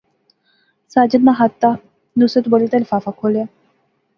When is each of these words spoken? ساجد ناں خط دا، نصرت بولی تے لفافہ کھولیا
ساجد 0.93 1.21
ناں 1.25 1.37
خط 1.39 1.53
دا، 1.61 1.71
نصرت 2.19 2.45
بولی 2.51 2.67
تے 2.71 2.77
لفافہ 2.83 3.11
کھولیا 3.19 3.45